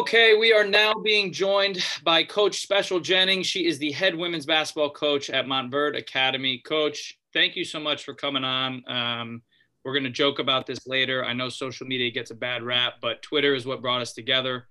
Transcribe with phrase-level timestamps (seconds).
[0.00, 3.46] Okay, we are now being joined by Coach Special Jennings.
[3.46, 6.62] She is the head women's basketball coach at Montverde Academy.
[6.64, 8.82] Coach, thank you so much for coming on.
[8.88, 9.42] Um,
[9.84, 11.22] we're going to joke about this later.
[11.22, 14.68] I know social media gets a bad rap, but Twitter is what brought us together.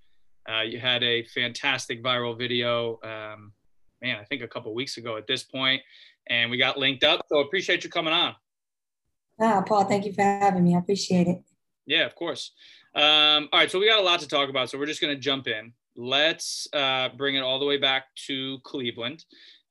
[0.52, 3.54] Uh, you had a fantastic viral video, um,
[4.02, 5.84] man, I think a couple weeks ago at this point,
[6.26, 7.22] and we got linked up.
[7.30, 8.34] So appreciate you coming on.
[9.40, 10.76] Ah, Paul, thank you for having me.
[10.76, 11.44] I appreciate it.
[11.86, 12.52] Yeah, of course.
[12.96, 15.16] Um, all right, so we got a lot to talk about, so we're just going
[15.16, 15.74] to jump in.
[15.96, 19.26] Let's uh, bring it all the way back to Cleveland.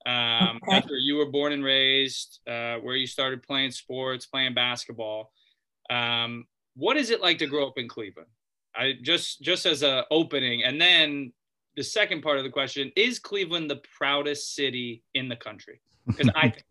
[0.06, 0.80] Um, Okay.
[0.86, 5.32] Where you were born and raised, uh, where you started playing sports, playing basketball.
[5.90, 6.46] Um,
[6.76, 8.28] what is it like to grow up in Cleveland?
[8.76, 11.32] I just just as a opening, and then
[11.76, 15.80] the second part of the question is Cleveland the proudest city in the country?
[16.06, 16.64] Because I think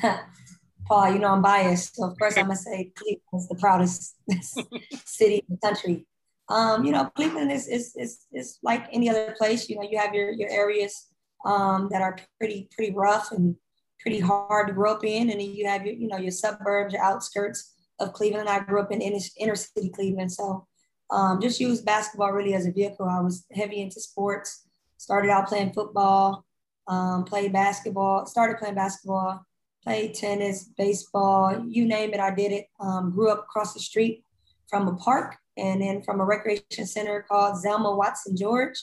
[0.86, 4.16] Paul, you know I'm biased, so of course I'm gonna say Cleveland is the proudest
[5.04, 6.06] city in the country.
[6.48, 9.68] Um, you know, Cleveland is, is is is like any other place.
[9.68, 11.08] You know, you have your your areas
[11.44, 13.56] um, that are pretty pretty rough and
[14.00, 16.94] pretty hard to grow up in, and then you have your you know your suburbs,
[16.94, 18.48] your outskirts of Cleveland.
[18.48, 20.68] I grew up in inner, inner city Cleveland, so
[21.10, 23.08] um, just use basketball really as a vehicle.
[23.08, 24.68] I was heavy into sports.
[24.98, 26.44] Started out playing football,
[26.86, 28.24] um, played basketball.
[28.26, 29.44] Started playing basketball
[29.86, 32.66] played tennis, baseball, you name it, I did it.
[32.80, 34.24] Um, grew up across the street
[34.68, 38.76] from a park and then from a recreation center called Zelma Watson George,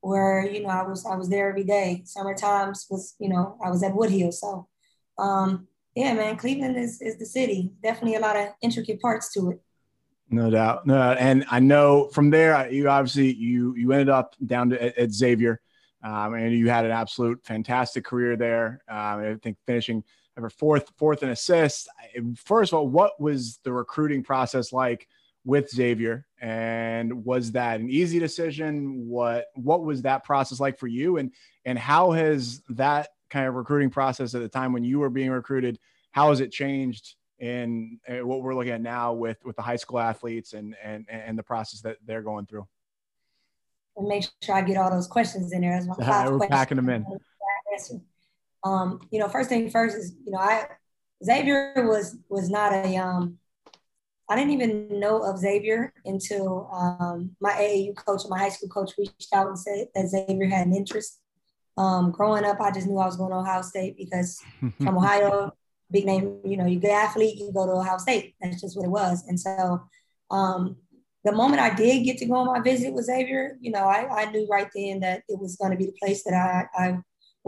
[0.00, 2.02] where you know I was I was there every day.
[2.04, 4.32] Summer times was you know I was at Woodhill.
[4.34, 4.66] So
[5.16, 7.70] um, yeah, man, Cleveland is is the city.
[7.80, 9.60] Definitely a lot of intricate parts to it.
[10.28, 10.86] No doubt.
[10.86, 14.98] No, and I know from there, you obviously you you ended up down to at,
[14.98, 15.60] at Xavier,
[16.02, 18.82] um, and you had an absolute fantastic career there.
[18.88, 20.02] Um, I think finishing
[20.38, 21.88] ever fourth fourth in assists.
[22.36, 25.08] First of all, what was the recruiting process like
[25.44, 29.08] with Xavier, and was that an easy decision?
[29.08, 31.32] What what was that process like for you, and
[31.64, 35.30] and how has that kind of recruiting process at the time when you were being
[35.30, 35.78] recruited?
[36.12, 39.76] How has it changed in uh, what we're looking at now with with the high
[39.76, 42.66] school athletes and and and the process that they're going through.
[43.96, 46.58] And make sure I get all those questions in there as my five We're questions.
[46.58, 47.04] packing them in.
[48.64, 50.66] Um, you know, first thing first is, you know, I
[51.24, 53.38] Xavier was was not a um
[54.30, 58.92] I didn't even know of Xavier until um, my AAU coach, my high school coach,
[58.98, 61.20] reached out and said that Xavier had an interest.
[61.78, 64.38] Um, growing up, I just knew I was going to Ohio State because
[64.82, 65.52] from Ohio,
[65.90, 68.34] big name, you know, you good athlete, you go to Ohio State.
[68.40, 69.24] That's just what it was.
[69.28, 69.80] And so
[70.30, 70.76] um,
[71.24, 74.24] the moment I did get to go on my visit with Xavier, you know, I,
[74.24, 76.98] I knew right then that it was going to be the place that I, I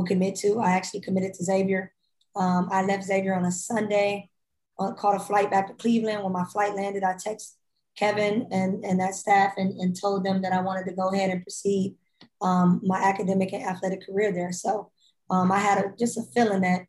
[0.00, 0.59] would commit to.
[0.59, 1.93] I actually committed to Xavier.
[2.37, 4.31] Um, I left Xavier on a Sunday,
[4.78, 6.22] uh, caught a flight back to Cleveland.
[6.22, 7.53] When my flight landed, I texted
[7.97, 11.31] Kevin and, and that staff and, and told them that I wanted to go ahead
[11.31, 11.97] and proceed
[12.41, 14.53] um, my academic and athletic career there.
[14.53, 14.91] So
[15.28, 16.82] um, I had a, just a feeling that,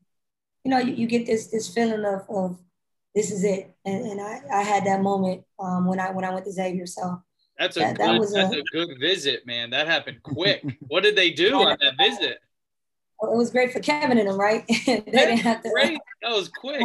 [0.64, 2.60] you know, you, you get this this feeling of, of
[3.14, 3.76] this is it.
[3.86, 6.86] And, and I, I had that moment um, when I when I went to Xavier.
[6.86, 7.22] So
[7.58, 9.72] that's a That- that was that's a- a good visit, man.
[9.72, 10.64] That happened quick.
[10.88, 12.38] what did they do on that visit?
[13.24, 14.64] It was great for Kevin and them, right?
[14.86, 15.70] they didn't have to.
[15.70, 16.00] Great.
[16.22, 16.82] That was quick.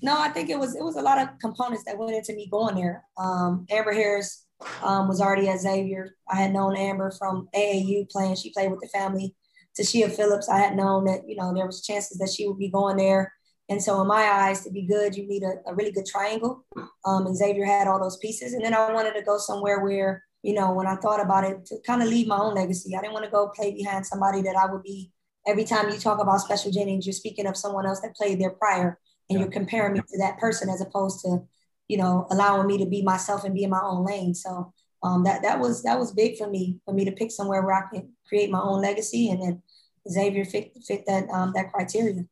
[0.00, 2.48] No, I think it was it was a lot of components that went into me
[2.50, 3.04] going there.
[3.16, 4.46] Um, Amber Harris
[4.82, 6.14] um, was already at Xavier.
[6.28, 8.36] I had known Amber from AAU playing.
[8.36, 9.34] She played with the family.
[9.76, 12.70] Ta'Shia Phillips, I had known that you know there was chances that she would be
[12.70, 13.32] going there.
[13.70, 16.64] And so, in my eyes, to be good, you need a, a really good triangle.
[17.04, 18.54] Um, and Xavier had all those pieces.
[18.54, 21.66] And then I wanted to go somewhere where, you know, when I thought about it,
[21.66, 22.94] to kind of leave my own legacy.
[22.96, 25.12] I didn't want to go play behind somebody that I would be.
[25.46, 28.50] Every time you talk about Special Jennings, you're speaking of someone else that played there
[28.50, 28.98] prior,
[29.28, 31.42] and you're comparing me to that person as opposed to,
[31.88, 34.34] you know, allowing me to be myself and be in my own lane.
[34.34, 37.62] So um, that that was that was big for me for me to pick somewhere
[37.62, 39.62] where I can create my own legacy, and then
[40.08, 42.24] Xavier fit fit that um, that criteria.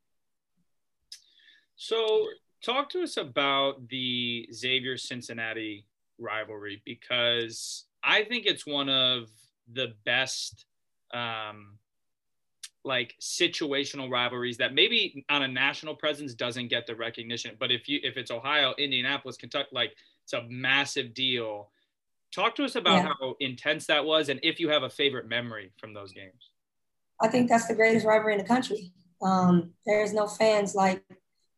[1.77, 2.27] So,
[2.65, 5.87] talk to us about the Xavier Cincinnati
[6.19, 9.29] rivalry because I think it's one of
[9.73, 10.65] the best
[11.13, 11.79] um,
[12.85, 17.57] like situational rivalries that maybe on a national presence doesn't get the recognition.
[17.59, 19.93] But if you if it's Ohio, Indianapolis, Kentucky, like
[20.23, 21.71] it's a massive deal.
[22.33, 23.13] Talk to us about yeah.
[23.21, 26.51] how intense that was, and if you have a favorite memory from those games.
[27.21, 28.93] I think that's the greatest rivalry in the country.
[29.23, 31.03] Um, there's no fans like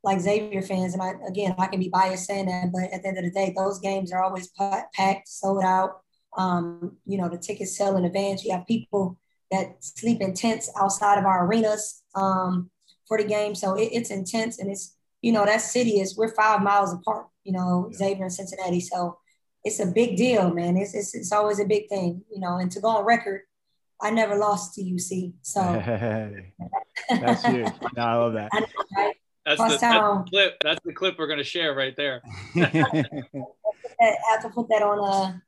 [0.05, 3.09] like Xavier fans, and I again I can be biased saying that, but at the
[3.09, 4.51] end of the day, those games are always
[4.95, 6.03] packed, sold out.
[6.37, 8.45] Um, you know, the tickets sell in advance.
[8.45, 9.19] You have people
[9.51, 12.71] that sleep in tents outside of our arenas um,
[13.07, 16.35] for the game, so it, it's intense, and it's you know that city is we're
[16.35, 17.27] five miles apart.
[17.45, 17.99] You know, yeah.
[17.99, 19.19] Xavier and Cincinnati, so
[19.65, 20.77] it's a big deal, man.
[20.77, 22.59] It's, it's it's always a big thing, you know.
[22.59, 23.43] And to go on record,
[24.01, 26.53] I never lost to UC, so hey,
[27.09, 27.73] that's huge.
[27.97, 28.51] no, I love that.
[28.53, 28.67] I know,
[28.97, 29.15] right?
[29.47, 30.57] That's the, that's the, clip.
[30.63, 32.21] That's the clip we're going to share right there.
[32.57, 35.39] I have to put that on uh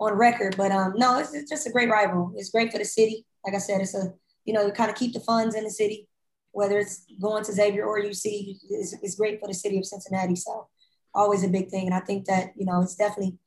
[0.00, 2.32] on record, but um no, it's, it's just a great rival.
[2.36, 3.26] It's great for the city.
[3.44, 4.12] Like I said, it's a
[4.44, 6.08] you know you kind of keep the funds in the city,
[6.52, 8.56] whether it's going to Xavier or UC.
[8.70, 10.36] It's, it's great for the city of Cincinnati.
[10.36, 10.68] So
[11.14, 13.38] always a big thing, and I think that you know it's definitely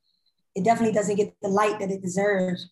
[0.54, 2.70] it definitely doesn't get the light that it deserves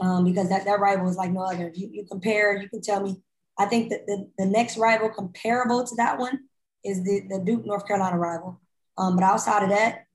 [0.00, 1.72] um, because that, that rival is like no other.
[1.74, 3.16] You, you compare, you can tell me
[3.58, 6.40] I think that the, the next rival comparable to that one
[6.84, 8.60] is the, the Duke North Carolina rival.
[8.98, 10.06] Um, but outside of that,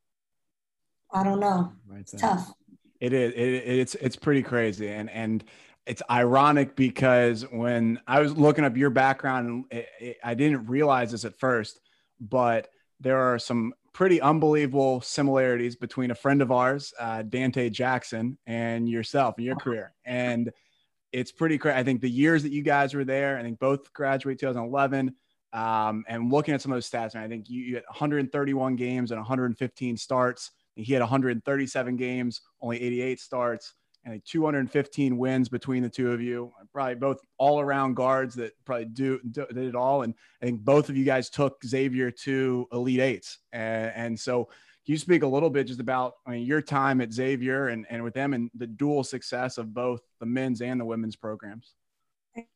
[1.12, 1.74] I don't know.
[1.88, 2.52] Right it's tough.
[3.02, 3.34] It is.
[3.34, 5.44] It, it's it's pretty crazy, and and
[5.88, 11.12] it's ironic because when I was looking up your background, it, it, I didn't realize
[11.12, 11.80] this at first,
[12.20, 12.70] but
[13.00, 18.88] there are some pretty unbelievable similarities between a friend of ours, uh, Dante Jackson, and
[18.88, 19.94] yourself and your career.
[20.06, 20.52] And
[21.12, 21.78] it's pretty crazy.
[21.78, 25.16] I think the years that you guys were there, I think both graduate 2011.
[25.54, 28.78] Um, and looking at some of those stats, and I think you, you had 131
[28.78, 30.52] games and 115 starts.
[30.76, 33.74] He had 137 games, only 88 starts,
[34.06, 36.52] and 215 wins between the two of you.
[36.74, 40.02] Probably both all around guards that probably do, do did it all.
[40.02, 43.40] And I think both of you guys took Xavier to Elite Eights.
[43.52, 44.46] And, and so
[44.86, 47.86] can you speak a little bit just about I mean, your time at Xavier and,
[47.90, 51.74] and with them and the dual success of both the men's and the women's programs?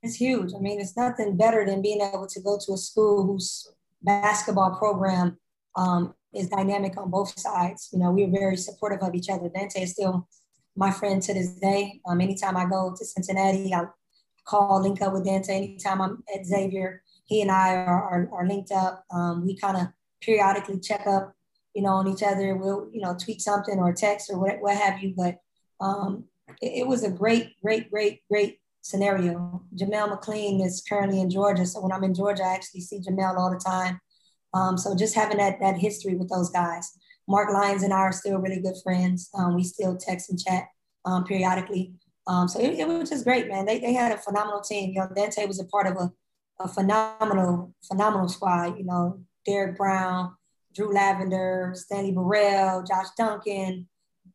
[0.01, 0.53] It's huge.
[0.55, 3.71] I mean, it's nothing better than being able to go to a school whose
[4.01, 5.37] basketball program
[5.75, 7.89] um, is dynamic on both sides.
[7.91, 9.49] You know, we're very supportive of each other.
[9.49, 10.27] Dante is still
[10.75, 12.01] my friend to this day.
[12.07, 13.85] Um, anytime I go to Cincinnati, I
[14.45, 15.55] call, link up with Dante.
[15.55, 19.05] Anytime I'm at Xavier, he and I are, are, are linked up.
[19.11, 19.87] Um, we kind of
[20.21, 21.35] periodically check up
[21.75, 22.55] you know, on each other.
[22.55, 25.13] We'll, you know, tweet something or text or what, what have you.
[25.15, 25.39] But
[25.81, 26.23] um,
[26.61, 29.61] it, it, was a great, great, great, great scenario.
[29.75, 31.65] Jamel McLean is currently in Georgia.
[31.65, 33.99] So when I'm in Georgia, I actually see Jamel all the time.
[34.55, 36.97] Um, so just having that, that history with those guys.
[37.27, 39.29] Mark Lyons and I are still really good friends.
[39.37, 40.67] Um, we still text and chat
[41.03, 41.93] um, periodically.
[42.27, 43.65] Um, so it, it, was just great, man.
[43.65, 44.93] They, they had a phenomenal team.
[44.93, 46.11] You know, Dante was a part of a,
[46.63, 48.77] a phenomenal, phenomenal squad.
[48.77, 50.33] You know, Derek Brown,
[50.73, 53.87] Drew Lavender, Stanley Burrell, Josh Duncan,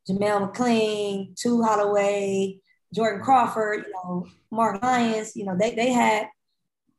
[0.09, 2.59] Jamel McLean, Tu Holloway,
[2.95, 6.29] Jordan Crawford, you know, Mark Lyons, you know, they, they had,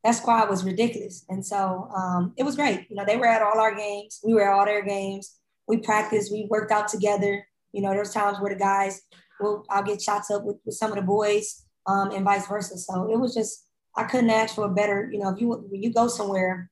[0.04, 1.26] that squad was ridiculous.
[1.30, 2.88] And so um, it was great.
[2.90, 4.20] You know, they were at all our games.
[4.24, 5.36] We were at all their games.
[5.68, 7.46] We practiced, we worked out together.
[7.72, 9.02] You know, there's times where the guys
[9.40, 12.78] will, I'll get shots up with, with some of the boys um, and vice versa.
[12.78, 13.66] So it was just,
[13.96, 16.70] I couldn't ask for a better, you know, if you, when you go somewhere,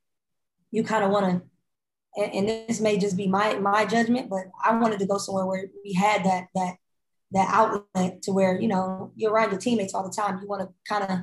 [0.72, 1.50] you kind of want to
[2.18, 5.46] and, and this may just be my my judgment, but I wanted to go somewhere
[5.46, 6.76] where we had that that
[7.32, 10.40] that outlet to where you know you're around your teammates all the time.
[10.42, 11.20] You want to kind of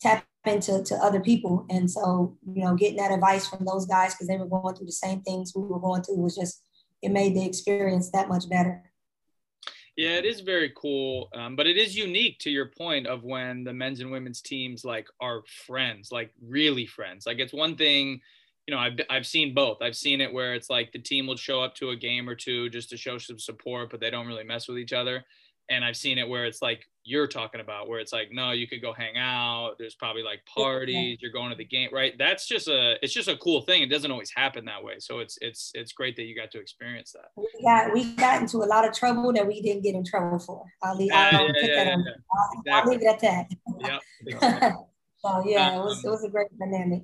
[0.00, 4.14] tap into to other people, and so you know getting that advice from those guys
[4.14, 6.62] because they were going through the same things we were going through was just
[7.02, 8.82] it made the experience that much better.
[9.96, 13.64] Yeah, it is very cool, um, but it is unique to your point of when
[13.64, 17.26] the men's and women's teams like are friends, like really friends.
[17.26, 18.20] Like it's one thing
[18.70, 19.82] you know, I've, I've seen both.
[19.82, 22.36] I've seen it where it's like the team will show up to a game or
[22.36, 25.24] two just to show some support, but they don't really mess with each other.
[25.68, 28.68] And I've seen it where it's like you're talking about, where it's like, no, you
[28.68, 29.72] could go hang out.
[29.78, 31.18] There's probably like parties.
[31.20, 32.16] You're going to the game, right?
[32.16, 33.82] That's just a, it's just a cool thing.
[33.82, 34.94] It doesn't always happen that way.
[35.00, 37.30] So it's, it's, it's great that you got to experience that.
[37.36, 40.38] We got, we got into a lot of trouble that we didn't get in trouble
[40.38, 40.64] for.
[40.82, 42.72] I'll leave, yeah, I'll, yeah, yeah, I'll, exactly.
[42.72, 43.50] I'll, leave it at that.
[44.40, 44.72] Yeah.
[45.22, 47.02] So yeah, it was, um, it was a great dynamic.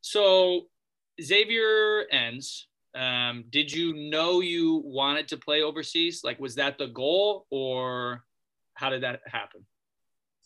[0.00, 0.62] So
[1.22, 2.68] Xavier ends.
[2.94, 6.22] Um, did you know you wanted to play overseas?
[6.24, 8.24] Like, was that the goal, or
[8.76, 9.66] how did that happen?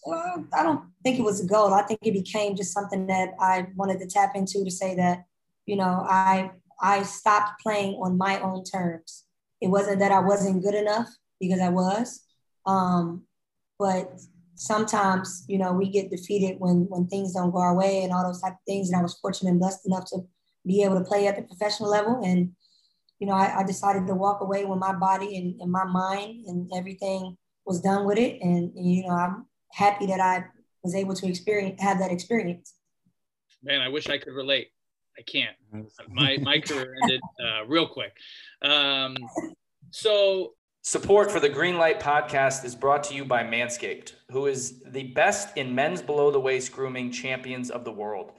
[0.07, 1.75] Well, I don't think it was a goal.
[1.75, 5.25] I think it became just something that I wanted to tap into to say that,
[5.67, 9.25] you know, I I stopped playing on my own terms.
[9.61, 11.09] It wasn't that I wasn't good enough
[11.39, 12.25] because I was,
[12.65, 13.25] um,
[13.79, 14.11] but
[14.55, 18.25] sometimes, you know, we get defeated when when things don't go our way and all
[18.25, 18.89] those type of things.
[18.89, 20.21] And I was fortunate and blessed enough to
[20.67, 22.23] be able to play at the professional level.
[22.25, 22.53] And,
[23.19, 26.45] you know, I, I decided to walk away with my body and, and, my mind
[26.47, 27.37] and everything
[27.67, 28.41] was done with it.
[28.43, 30.45] And, and, you know, I'm happy that I
[30.83, 32.75] was able to experience have that experience.
[33.63, 34.69] Man, I wish I could relate.
[35.19, 35.57] I can't.
[36.09, 38.13] My my career ended uh, real quick.
[38.63, 39.17] Um,
[39.91, 45.09] so Support for the Greenlight podcast is brought to you by Manscaped, who is the
[45.09, 48.33] best in men's below the waist grooming champions of the world.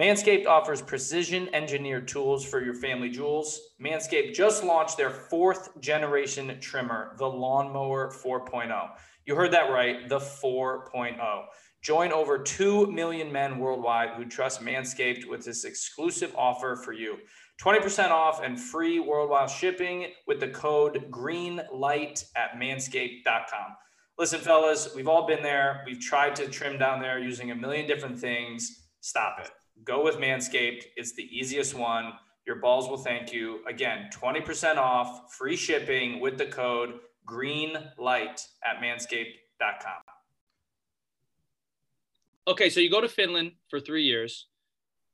[0.00, 3.60] Manscaped offers precision engineered tools for your family jewels.
[3.78, 8.92] Manscaped just launched their fourth generation trimmer, the Lawnmower 4.0.
[9.26, 11.44] You heard that right, the 4.0.
[11.82, 17.18] Join over 2 million men worldwide who trust Manscaped with this exclusive offer for you.
[17.62, 23.76] 20% off and free worldwide shipping with the code GREENLIGHT at manscaped.com.
[24.18, 25.82] Listen, fellas, we've all been there.
[25.84, 28.86] We've tried to trim down there using a million different things.
[29.02, 29.50] Stop it.
[29.84, 30.84] Go with Manscaped.
[30.96, 32.12] It's the easiest one.
[32.46, 33.60] Your balls will thank you.
[33.68, 40.02] Again, 20% off, free shipping with the code GREENLIGHT at manscaped.com.
[42.48, 44.46] Okay, so you go to Finland for three years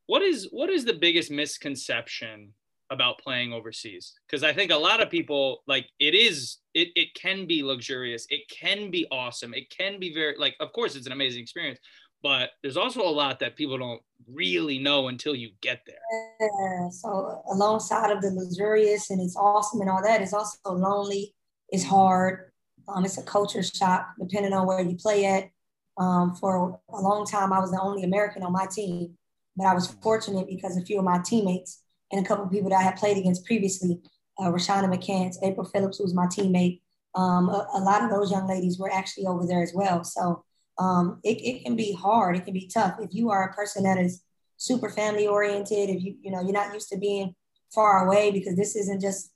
[0.06, 2.52] what is what is the biggest misconception
[2.90, 7.08] about playing overseas because i think a lot of people like it is it, it
[7.14, 11.06] can be luxurious it can be awesome it can be very like of course it's
[11.06, 11.80] an amazing experience
[12.22, 15.96] but there's also a lot that people don't really know until you get there.
[16.40, 21.34] Yeah, so alongside of the luxurious and it's awesome and all that, it's also lonely
[21.70, 22.52] it's hard.
[22.88, 25.50] Um, it's a culture shock depending on where you play at.
[25.98, 29.16] Um, for a long time i was the only american on my team
[29.56, 32.70] but I was fortunate because a few of my teammates and a couple of people
[32.70, 34.00] that I had played against previously,
[34.38, 36.80] uh, Rashanda McCants, April Phillips, who was my teammate,
[37.14, 40.04] um, a, a, lot of those young ladies were actually over there as well.
[40.04, 40.44] So
[40.78, 42.36] um, it, it can be hard.
[42.36, 42.96] It can be tough.
[43.00, 44.22] If you are a person that is
[44.56, 47.34] super family oriented, if you, you know, you're not used to being
[47.74, 49.30] far away because this isn't just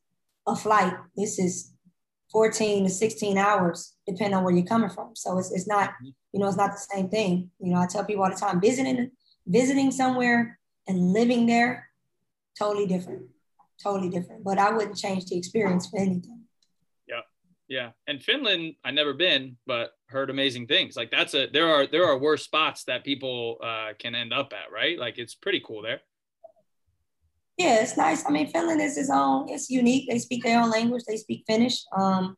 [0.46, 0.94] a flight.
[1.16, 1.72] This is
[2.32, 5.16] 14 to 16 hours, depending on where you're coming from.
[5.16, 5.92] So it's, it's not,
[6.32, 7.50] you know, it's not the same thing.
[7.58, 9.10] You know, I tell people all the time, visiting
[9.46, 11.88] visiting somewhere and living there,
[12.58, 13.22] totally different.
[13.82, 14.44] Totally different.
[14.44, 16.44] But I wouldn't change the experience for anything.
[17.70, 17.76] Yeah.
[17.76, 17.90] Yeah.
[18.08, 20.96] And Finland, I never been, but heard amazing things.
[20.96, 24.52] Like that's a there are there are worse spots that people uh, can end up
[24.52, 24.98] at, right?
[24.98, 26.00] Like it's pretty cool there.
[27.56, 28.26] Yeah, it's nice.
[28.26, 30.08] I mean, Finland is its own, it's unique.
[30.10, 31.84] They speak their own language, they speak Finnish.
[31.96, 32.36] Um,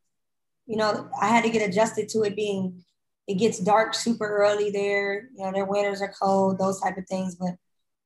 [0.66, 2.84] you know, I had to get adjusted to it being
[3.28, 5.28] it gets dark super early there.
[5.36, 7.36] You know, their winters are cold, those type of things.
[7.36, 7.54] But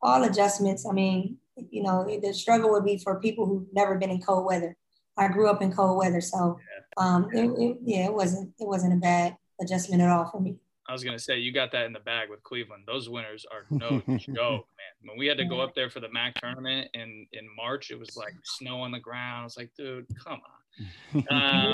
[0.03, 1.39] all adjustments, I mean,
[1.71, 4.77] you know, the struggle would be for people who've never been in cold weather.
[5.17, 6.59] I grew up in cold weather, so
[6.97, 10.57] um, it, it, yeah, it wasn't it wasn't a bad adjustment at all for me.
[10.89, 12.85] I was gonna say you got that in the bag with Cleveland.
[12.87, 14.95] Those winners are no joke, man.
[15.03, 17.99] When we had to go up there for the MAC tournament in in March, it
[17.99, 19.41] was like snow on the ground.
[19.41, 20.41] I was like, dude, come on.
[21.31, 21.73] Um,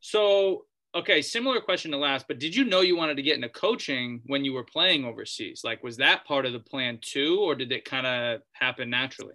[0.00, 0.64] so
[0.94, 4.22] okay, similar question to last, but did you know you wanted to get into coaching
[4.26, 5.60] when you were playing overseas?
[5.64, 9.34] Like, was that part of the plan too, or did it kind of happen naturally?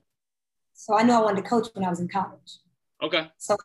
[0.74, 2.60] So I knew I wanted to coach when I was in college.
[3.02, 3.28] Okay.
[3.38, 3.56] So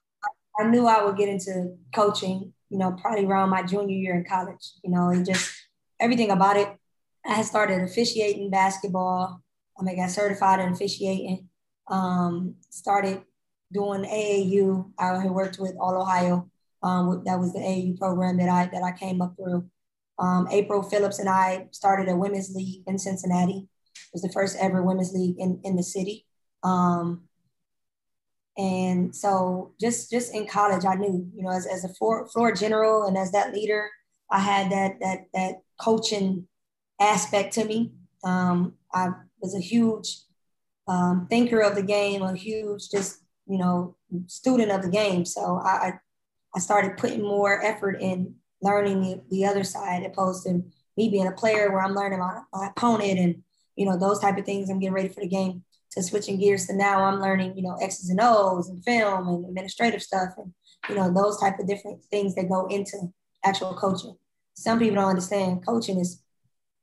[0.59, 4.25] I knew I would get into coaching, you know, probably around my junior year in
[4.25, 4.73] college.
[4.83, 5.53] You know, and just
[6.01, 6.69] everything about it.
[7.27, 9.43] I had started officiating basketball.
[9.79, 11.49] I mean, got certified in officiating.
[11.89, 13.23] Um, started
[13.73, 14.93] doing AAU.
[14.99, 16.51] I had worked with All Ohio
[16.83, 19.69] um, that was the AAU program that I that I came up through.
[20.19, 23.69] Um, April Phillips and I started a women's league in Cincinnati.
[23.95, 26.27] It was the first ever women's league in, in the city.
[26.63, 27.28] Um,
[28.59, 32.53] and so just just in college, I knew, you know, as, as a floor, floor
[32.53, 33.89] general and as that leader,
[34.31, 36.49] I had that that that coaching
[37.01, 37.93] aspect to me.
[38.25, 39.11] Um, I
[39.41, 40.19] was a huge
[40.89, 43.97] um, thinker of the game, a huge just you know
[44.27, 45.25] student of the game.
[45.25, 45.93] So I,
[46.55, 50.65] I started putting more effort in learning the, the other side opposed to
[50.97, 53.43] me being a player where I'm learning my, my opponent and,
[53.77, 54.69] you know, those type of things.
[54.69, 57.77] I'm getting ready for the game to switching gears to now I'm learning, you know,
[57.81, 60.53] X's and O's and film and administrative stuff and,
[60.89, 63.13] you know, those type of different things that go into
[63.45, 64.17] actual coaching.
[64.55, 66.23] Some people don't understand coaching is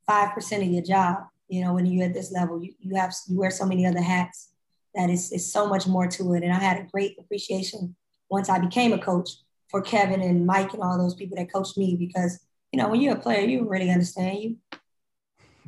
[0.10, 1.18] 5% of your job.
[1.48, 4.02] You know, when you're at this level, you, you have, you wear so many other
[4.02, 4.50] hats
[4.96, 6.44] that is, is so much more to it.
[6.44, 7.96] And I had a great appreciation
[8.30, 9.30] once I became a coach
[9.70, 12.40] for Kevin and Mike and all those people that coached me because
[12.72, 14.58] you know when you're a player you really understand you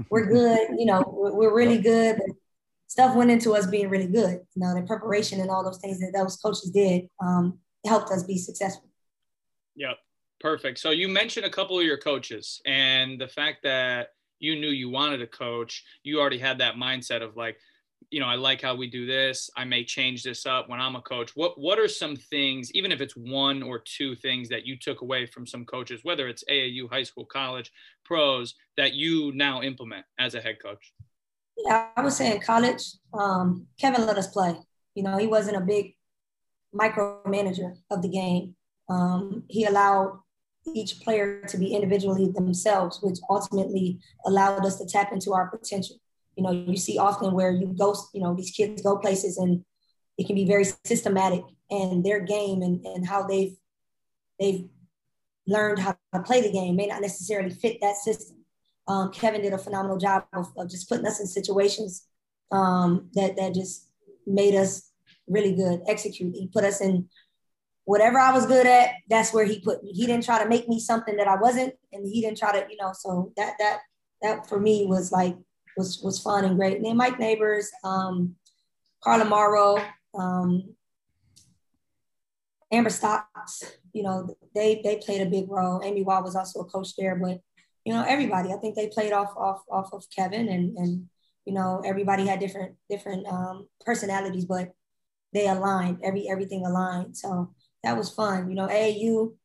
[0.10, 2.36] we're good you know we're, we're really good but
[2.88, 6.00] stuff went into us being really good you know the preparation and all those things
[6.00, 8.90] that those coaches did um, helped us be successful
[9.76, 9.98] yep
[10.40, 10.78] Perfect.
[10.80, 14.90] So you mentioned a couple of your coaches and the fact that you knew you
[14.90, 17.58] wanted to coach, you already had that mindset of like,
[18.12, 19.50] you know, I like how we do this.
[19.58, 21.32] I may change this up when I'm a coach.
[21.36, 25.02] What what are some things, even if it's one or two things that you took
[25.02, 27.72] away from some coaches, whether it's AAU, high school, college,
[28.06, 30.94] pros, that you now implement as a head coach?
[31.58, 32.84] Yeah, I would say in college,
[33.14, 34.56] um, Kevin let us play.
[34.96, 35.96] You know, he wasn't a big
[36.74, 38.56] micromanager of the game.
[38.90, 40.20] Um, he allowed
[40.74, 45.98] each player to be individually themselves, which ultimately allowed us to tap into our potential.
[46.36, 49.64] You know, you see often where you go, you know, these kids go places and
[50.18, 53.56] it can be very systematic and their game and, and how they've
[54.40, 54.66] they've
[55.48, 58.37] learned how to play the game may not necessarily fit that system.
[58.88, 62.08] Um, Kevin did a phenomenal job of, of, just putting us in situations
[62.52, 63.90] um, that that just
[64.26, 64.92] made us
[65.28, 66.34] really good execute.
[66.36, 67.10] He put us in
[67.88, 69.92] whatever I was good at, that's where he put me.
[69.94, 72.66] He didn't try to make me something that I wasn't, and he didn't try to,
[72.70, 72.92] you know.
[72.94, 73.80] So that that
[74.22, 75.36] that for me was like
[75.78, 76.78] was was fun and great.
[76.78, 78.36] And then Mike Neighbors, um,
[79.04, 79.82] Carla Morrow,
[80.18, 80.76] um,
[82.72, 85.82] Amber Stocks, you know, they they played a big role.
[85.84, 87.40] Amy Wall was also a coach there, but
[87.88, 88.52] you know, everybody.
[88.52, 91.06] I think they played off off off of Kevin, and and
[91.46, 94.74] you know, everybody had different different um, personalities, but
[95.32, 96.00] they aligned.
[96.04, 97.16] Every everything aligned.
[97.16, 97.54] So
[97.84, 98.50] that was fun.
[98.50, 99.36] You know, AAU,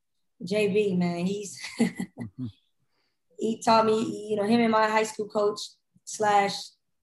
[0.45, 2.47] JV, man, he's mm-hmm.
[3.39, 5.61] he taught me, you know, him and my high school coach
[6.03, 6.53] slash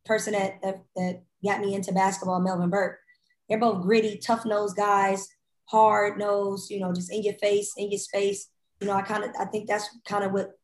[0.05, 3.00] person that, that, that got me into basketball, Melvin Burke.
[3.48, 5.25] They're both gritty, tough nosed guys,
[5.69, 8.50] hard nosed, you know, just in your face, in your space.
[8.81, 10.59] You know, I kind of I think that's kind of what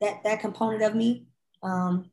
[0.00, 1.26] that that component of me.
[1.62, 2.10] Um,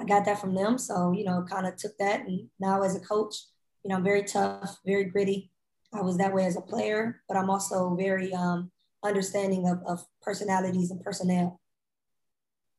[0.00, 0.78] I got that from them.
[0.78, 3.34] So, you know, kind of took that and now as a coach,
[3.82, 5.50] you know, I'm very tough, very gritty,
[5.92, 8.70] I was that way as a player, but I'm also very um,
[9.02, 11.60] understanding of, of personalities and personnel.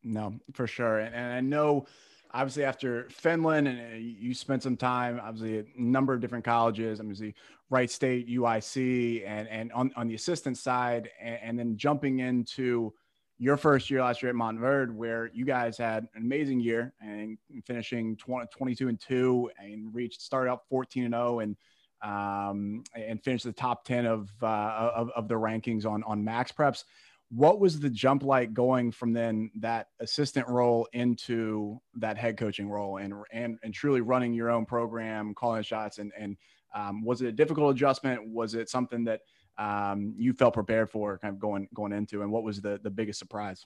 [0.04, 1.00] No, for sure.
[1.00, 1.88] And, and I know
[2.32, 7.00] obviously after Finland and uh, you spent some time, obviously a number of different colleges,
[7.00, 7.34] obviously
[7.70, 12.94] Wright State, UIC, and, and on, on the assistant side, and, and then jumping into
[13.40, 17.38] your first year last year at Montverde, where you guys had an amazing year and
[17.66, 21.56] finishing 20, 22 and two and reached, started out 14 and 0 and
[22.02, 26.84] um, and finished the top 10 of, uh, of, of the rankings on, on MaxPreps.
[27.30, 32.70] What was the jump like going from then that assistant role into that head coaching
[32.70, 35.98] role and, and, and truly running your own program, calling shots?
[35.98, 36.38] And, and
[36.74, 38.30] um, was it a difficult adjustment?
[38.30, 39.22] Was it something that
[39.60, 42.22] um, you felt prepared for kind of going, going into?
[42.22, 43.66] And what was the, the biggest surprise?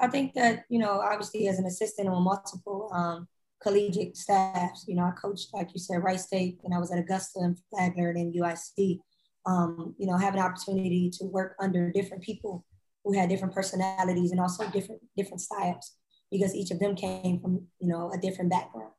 [0.00, 3.28] I think that, you know, obviously as an assistant on multiple um,
[3.64, 4.84] collegiate staffs.
[4.86, 7.58] You know, I coached, like you said, Wright State, and I was at Augusta and
[7.70, 9.00] Flagler and UIC.
[9.46, 12.64] Um, you know, have an opportunity to work under different people
[13.04, 15.92] who had different personalities and also different different styles
[16.30, 18.92] because each of them came from you know a different background.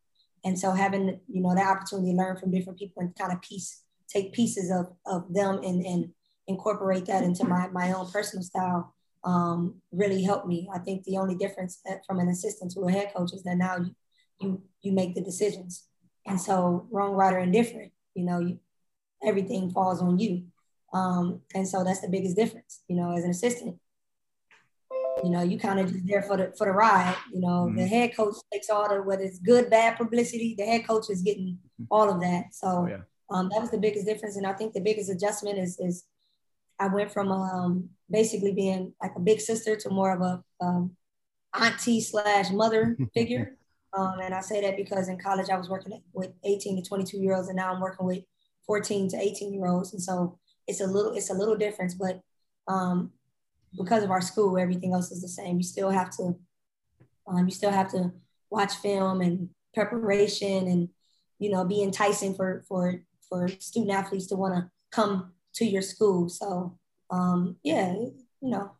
[0.43, 3.41] And so having you know the opportunity to learn from different people and kind of
[3.41, 6.10] piece take pieces of of them and and
[6.48, 8.94] incorporate that into my my own personal style
[9.26, 10.70] um, really helped me.
[10.74, 13.78] I think the only difference from an assistant to a head coach is that now
[13.78, 13.96] you
[14.39, 15.88] you you make the decisions.
[16.28, 18.60] And so wrong, right, or indifferent, you know, you,
[19.24, 20.46] everything falls on you.
[20.94, 23.78] Um, and so that's the biggest difference, you know, as an assistant.
[25.24, 27.15] You know, you kind of just there for the for the ride.
[27.32, 27.78] You know, mm-hmm.
[27.78, 30.56] the head coach takes all the whether it's good, bad publicity.
[30.58, 32.54] The head coach is getting all of that.
[32.54, 32.98] So oh, yeah.
[33.29, 36.05] Um, that was the biggest difference, and I think the biggest adjustment is is
[36.79, 40.91] I went from um, basically being like a big sister to more of a um,
[41.59, 43.57] auntie slash mother figure.
[43.93, 47.17] Um, and I say that because in college I was working with 18 to 22
[47.17, 48.23] year olds, and now I'm working with
[48.67, 52.19] 14 to 18 year olds, and so it's a little it's a little difference, but
[52.67, 53.11] um,
[53.77, 55.57] because of our school, everything else is the same.
[55.57, 56.35] You still have to
[57.27, 58.11] um, you still have to
[58.49, 60.89] watch film and preparation, and
[61.39, 65.81] you know be enticing for for for student athletes to want to come to your
[65.81, 66.29] school.
[66.29, 66.77] So
[67.11, 68.71] um, yeah, you know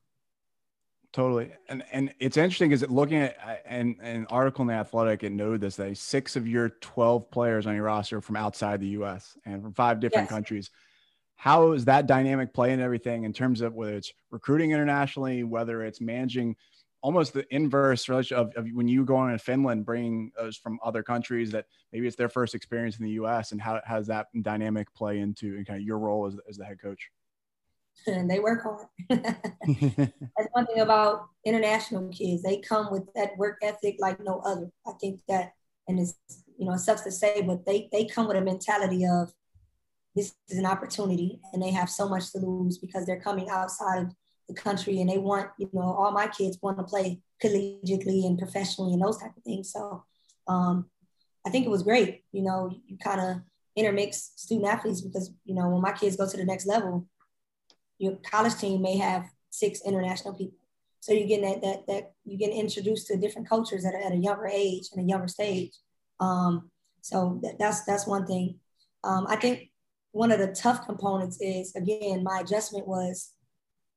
[1.16, 1.54] Totally.
[1.70, 5.32] And and it's interesting is it looking at an, an article in the athletic it
[5.32, 8.90] noted this that six of your 12 players on your roster are from outside the
[9.00, 10.30] US and from five different yes.
[10.30, 10.72] countries.
[11.38, 16.02] How is that dynamic playing everything in terms of whether it's recruiting internationally, whether it's
[16.02, 16.58] managing
[17.06, 20.80] almost the inverse relationship of, of when you go on in Finland, bringing those from
[20.84, 24.08] other countries that maybe it's their first experience in the US and how, how does
[24.08, 27.12] that dynamic play into and kind of your role as, as the head coach?
[28.08, 28.88] and they work hard.
[29.10, 32.42] That's one thing about international kids.
[32.42, 34.72] They come with that work ethic like no other.
[34.88, 35.54] I think that,
[35.88, 36.16] and it's,
[36.58, 39.32] you know, it sucks to say, but they, they come with a mentality of
[40.16, 44.08] this is an opportunity and they have so much to lose because they're coming outside
[44.48, 48.38] the country and they want, you know, all my kids want to play collegiately and
[48.38, 49.72] professionally and those type of things.
[49.72, 50.04] So
[50.48, 50.86] um,
[51.46, 52.24] I think it was great.
[52.32, 53.38] You know, you kind of
[53.76, 57.08] intermix student athletes because, you know, when my kids go to the next level,
[57.98, 60.58] your college team may have six international people.
[61.00, 64.12] So you're getting that, that, that you get introduced to different cultures at a, at
[64.12, 65.74] a younger age and a younger stage.
[66.20, 68.60] Um, so that, that's, that's one thing.
[69.04, 69.70] Um, I think
[70.14, 73.32] one of the tough components is, again, my adjustment was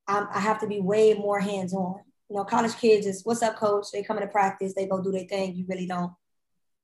[0.09, 2.01] I'm, I have to be way more hands-on.
[2.31, 3.87] You know, college kids is, what's up, coach?
[3.92, 5.55] They come into practice, they go do their thing.
[5.55, 6.12] You really don't,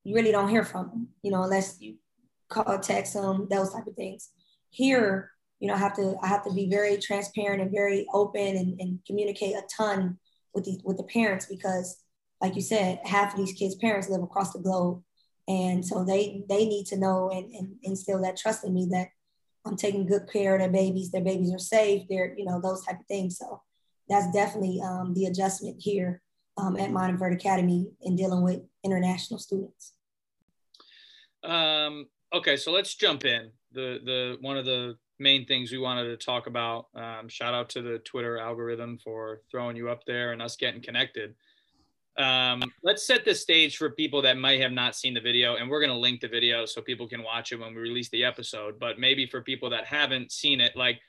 [0.05, 1.97] you really don't hear from them, you know, unless you
[2.49, 4.31] call, text them, those type of things.
[4.71, 8.57] Here, you know, I have to I have to be very transparent and very open
[8.57, 10.19] and, and communicate a ton
[10.53, 12.03] with the with the parents because,
[12.43, 15.03] like you said, half of these kids' parents live across the globe,
[15.49, 19.09] and so they they need to know and, and instill that trust in me that
[19.67, 22.85] I'm taking good care of their babies, their babies are safe, they're you know those
[22.85, 23.39] type of things.
[23.39, 23.63] So
[24.09, 26.21] that's definitely um, the adjustment here
[26.57, 29.95] um, at Montverde Academy in dealing with international students.
[31.43, 33.51] Um, okay, so let's jump in.
[33.73, 36.87] The the one of the main things we wanted to talk about.
[36.95, 40.83] Um, shout out to the Twitter algorithm for throwing you up there and us getting
[40.83, 41.35] connected.
[42.17, 45.69] Um, let's set the stage for people that might have not seen the video, and
[45.69, 48.25] we're going to link the video so people can watch it when we release the
[48.25, 48.79] episode.
[48.79, 51.01] But maybe for people that haven't seen it, like,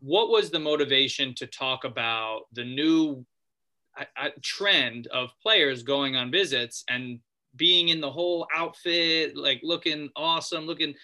[0.00, 3.24] what was the motivation to talk about the new
[3.96, 7.20] uh, trend of players going on visits and
[7.56, 10.94] being in the whole outfit, like looking awesome, looking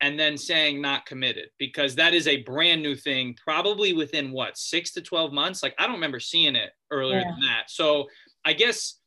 [0.00, 4.58] and then saying not committed because that is a brand new thing probably within what
[4.58, 7.30] 6 to 12 months like I don't remember seeing it earlier yeah.
[7.30, 8.06] than that so
[8.46, 9.00] I guess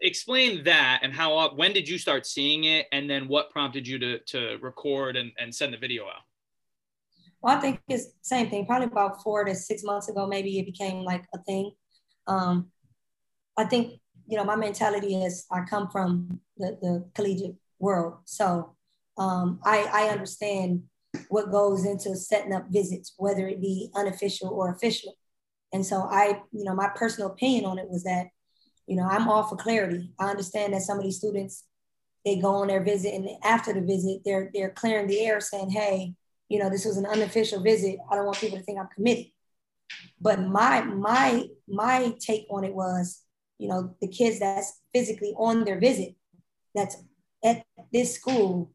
[0.00, 2.86] explain that and how when did you start seeing it?
[2.90, 6.24] And then what prompted you to to record and, and send the video out?
[7.42, 8.66] Well I think it's the same thing.
[8.66, 11.72] Probably about 4 to 6 months ago maybe it became like a thing.
[12.26, 12.70] Um
[13.56, 18.14] I think you know my mentality is I come from the the collegiate world.
[18.24, 18.74] So
[19.16, 20.82] um, I, I understand
[21.28, 25.16] what goes into setting up visits, whether it be unofficial or official.
[25.74, 28.28] And so I, you know, my personal opinion on it was that,
[28.86, 30.12] you know, I'm all for clarity.
[30.20, 31.64] I understand that some of these students,
[32.24, 35.70] they go on their visit and after the visit, they're they're clearing the air saying,
[35.70, 36.14] hey,
[36.48, 37.96] you know, this was an unofficial visit.
[38.08, 39.26] I don't want people to think I'm committed.
[40.20, 43.22] But my my my take on it was,
[43.58, 46.14] you know, the kids that's physically on their visit,
[46.72, 46.96] that's
[47.44, 48.70] at this school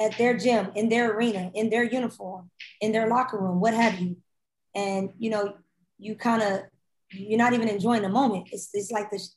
[0.00, 4.00] at their gym, in their arena, in their uniform, in their locker room, what have
[4.00, 4.16] you.
[4.74, 5.54] And you know,
[5.98, 6.60] you kind of
[7.10, 8.48] you're not even enjoying the moment.
[8.52, 9.36] It's it's like this,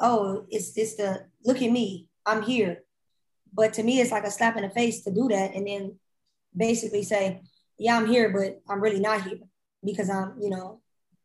[0.00, 2.82] oh, it's it's the look at me, I'm here.
[3.52, 5.98] But to me, it's like a slap in the face to do that and then
[6.56, 7.42] basically say,
[7.78, 9.38] yeah, I'm here, but I'm really not here
[9.84, 10.80] because I'm, you know,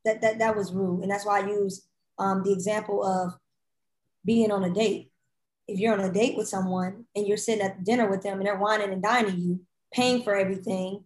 [0.05, 1.01] that that that was rude.
[1.01, 1.87] And that's why I use
[2.19, 3.33] um, the example of
[4.25, 5.09] being on a date
[5.69, 8.47] if you're on a date with someone and you're sitting at dinner with them and
[8.47, 9.61] they're whining and dining you,
[9.93, 11.03] paying for everything,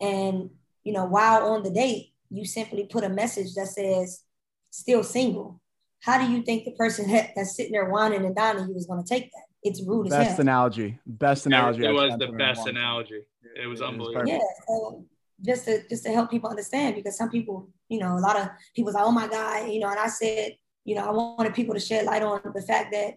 [0.00, 0.50] and
[0.84, 4.22] you know, while on the date, you simply put a message that says
[4.70, 5.60] still single.
[6.00, 9.02] How do you think the person that's sitting there whining and dining you is going
[9.02, 9.44] to take that?
[9.62, 10.98] It's rude best as Best analogy.
[11.06, 11.84] Best analogy.
[11.84, 13.20] It, was the best analogy.
[13.62, 14.26] It was unbelievable.
[14.26, 14.38] Yeah.
[14.66, 15.04] So
[15.44, 18.48] just to just to help people understand, because some people, you know, a lot of
[18.74, 21.74] people like "Oh my God," you know, and I said, you know, I wanted people
[21.74, 23.14] to shed light on the fact that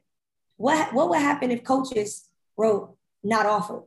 [0.57, 3.83] what what would happen if coaches wrote not offered?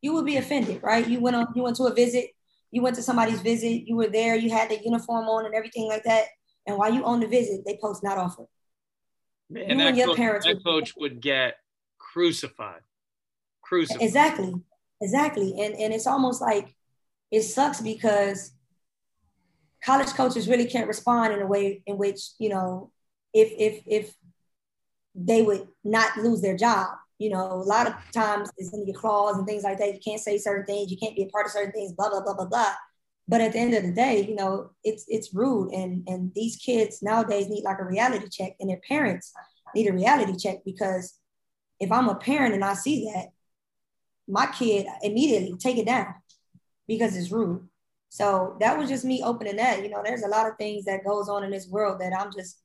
[0.00, 1.06] You would be offended, right?
[1.06, 2.30] You went on you went to a visit,
[2.70, 5.88] you went to somebody's visit, you were there, you had the uniform on and everything
[5.88, 6.24] like that.
[6.66, 8.48] And while you on the visit, they post not offered.
[9.48, 11.56] Man, and that, and coach, that would, coach would get
[11.98, 12.80] crucified.
[13.62, 14.02] Crucified.
[14.02, 14.54] Exactly.
[15.00, 15.60] Exactly.
[15.60, 16.74] And and it's almost like
[17.30, 18.52] it sucks because
[19.84, 22.90] college coaches really can't respond in a way in which, you know,
[23.32, 24.14] if if if
[25.14, 26.88] they would not lose their job.
[27.18, 29.94] You know, a lot of times it's in your clause and things like that.
[29.94, 32.22] You can't say certain things, you can't be a part of certain things, blah, blah,
[32.22, 32.74] blah, blah, blah.
[33.28, 35.72] But at the end of the day, you know, it's it's rude.
[35.72, 39.32] And and these kids nowadays need like a reality check, and their parents
[39.74, 41.14] need a reality check because
[41.80, 43.28] if I'm a parent and I see that,
[44.28, 46.14] my kid immediately take it down
[46.86, 47.68] because it's rude.
[48.08, 49.82] So that was just me opening that.
[49.82, 52.32] You know, there's a lot of things that goes on in this world that I'm
[52.32, 52.60] just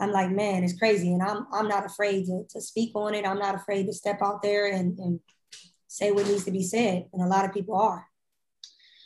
[0.00, 1.12] I'm like, man, it's crazy.
[1.12, 3.26] And I'm I'm not afraid to, to speak on it.
[3.26, 5.20] I'm not afraid to step out there and, and
[5.88, 7.06] say what needs to be said.
[7.12, 8.06] And a lot of people are.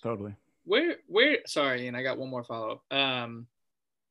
[0.03, 0.35] Totally.
[0.64, 2.96] Where where sorry, and I got one more follow up.
[2.96, 3.46] Um,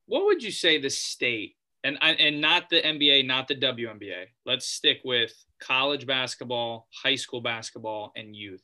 [0.06, 4.26] what would you say the state and and not the NBA, not the WNBA.
[4.46, 8.63] Let's stick with college basketball, high school basketball, and youth.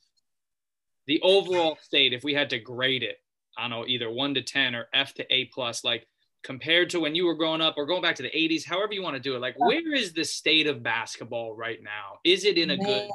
[1.05, 3.17] the overall state, if we had to grade it,
[3.57, 6.07] I don't know, either one to 10 or F to A plus, like
[6.43, 9.01] compared to when you were growing up or going back to the 80s, however you
[9.01, 12.19] want to do it, like where is the state of basketball right now?
[12.23, 12.85] Is it in a man.
[12.85, 13.09] good,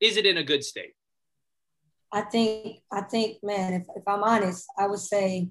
[0.00, 0.94] is it in a good state?
[2.12, 5.48] I think, I think, man, if, if I'm honest, I would say,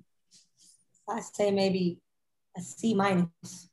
[1.10, 2.00] I say maybe
[2.56, 3.70] a C minus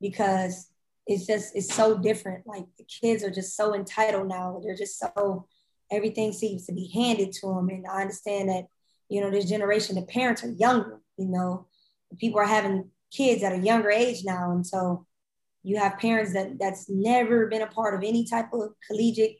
[0.00, 0.68] because
[1.06, 2.46] it's just, it's so different.
[2.46, 4.60] Like the kids are just so entitled now.
[4.62, 5.46] They're just so
[5.90, 7.68] everything seems to be handed to them.
[7.68, 8.66] And I understand that,
[9.08, 11.66] you know, this generation, the parents are younger, you know,
[12.18, 14.50] people are having kids at a younger age now.
[14.50, 15.06] And so
[15.62, 19.38] you have parents that that's never been a part of any type of collegiate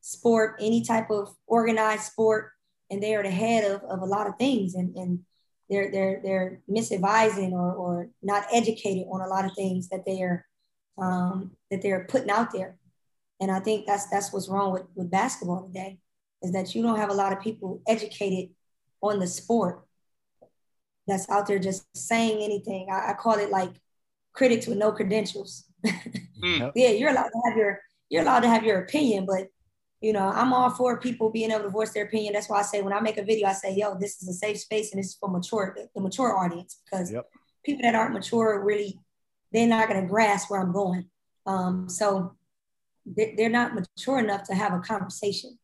[0.00, 2.52] sport, any type of organized sport,
[2.90, 4.74] and they are the head of, of a lot of things.
[4.74, 5.20] And, and
[5.68, 10.22] they're they're they're misadvising or, or not educated on a lot of things that they
[10.22, 10.46] are
[10.96, 12.76] um, that they're putting out there.
[13.40, 15.98] And I think that's that's what's wrong with, with basketball today,
[16.42, 18.54] is that you don't have a lot of people educated
[19.02, 19.85] on the sport
[21.06, 22.88] that's out there just saying anything.
[22.90, 23.70] I, I call it like
[24.32, 25.64] critics with no credentials.
[25.86, 26.72] mm.
[26.74, 29.48] Yeah, you're allowed to have your you're allowed to have your opinion, but
[30.00, 32.34] you know, I'm all for people being able to voice their opinion.
[32.34, 34.32] That's why I say when I make a video, I say, yo, this is a
[34.34, 37.26] safe space and this is for mature, the mature audience, because yep.
[37.64, 39.00] people that aren't mature really,
[39.52, 41.08] they're not gonna grasp where I'm going.
[41.46, 42.34] Um, so
[43.06, 45.58] they're not mature enough to have a conversation.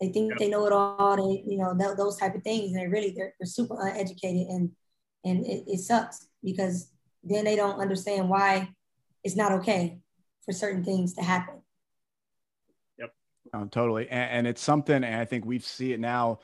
[0.00, 0.38] They think yep.
[0.38, 1.16] they know it all.
[1.16, 2.72] They, you know, those type of things.
[2.72, 4.70] And they really, they're, they're super uneducated, and
[5.24, 6.90] and it, it sucks because
[7.22, 8.70] then they don't understand why
[9.24, 9.98] it's not okay
[10.44, 11.54] for certain things to happen.
[12.98, 13.14] Yep,
[13.54, 14.08] oh, totally.
[14.08, 16.40] And, and, it's something, and I think we see it now.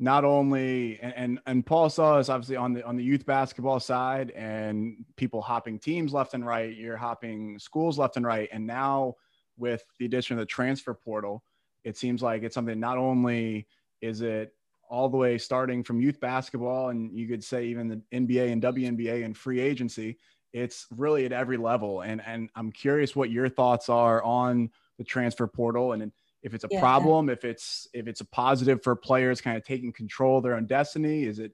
[0.00, 3.78] Not only and, and and Paul saw us obviously on the on the youth basketball
[3.78, 6.74] side, and people hopping teams left and right.
[6.74, 9.14] You're hopping schools left and right, and now
[9.56, 11.44] with the addition of the transfer portal,
[11.84, 13.68] it seems like it's something not only
[14.00, 14.52] is it
[14.94, 18.62] all the way starting from youth basketball and you could say even the NBA and
[18.62, 20.18] WNBA and free agency,
[20.52, 22.02] it's really at every level.
[22.02, 26.64] And and I'm curious what your thoughts are on the transfer portal and if it's
[26.64, 26.78] a yeah.
[26.78, 30.54] problem, if it's if it's a positive for players kind of taking control of their
[30.54, 31.52] own destiny, is it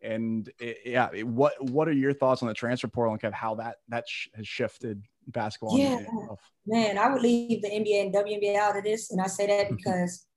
[0.00, 3.34] and it, yeah, it, what what are your thoughts on the transfer portal and kind
[3.34, 5.76] of how that that sh- has shifted basketball.
[5.76, 6.00] Yeah,
[6.66, 9.66] man, I would leave the NBA and WNBA out of this, and I say that
[9.66, 9.76] mm-hmm.
[9.76, 10.27] because